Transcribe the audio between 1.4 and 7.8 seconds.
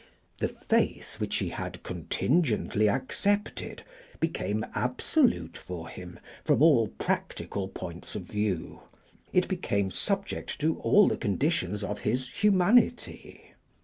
had contingently accepted became absolute for him from all practical